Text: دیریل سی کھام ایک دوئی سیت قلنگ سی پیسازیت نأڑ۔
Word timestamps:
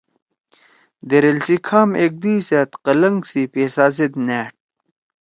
دیریل 1.09 1.39
سی 1.45 1.55
کھام 1.67 1.89
ایک 2.01 2.13
دوئی 2.21 2.37
سیت 2.47 2.71
قلنگ 2.85 3.19
سی 3.29 3.41
پیسازیت 3.55 4.13
نأڑ۔ 4.27 4.47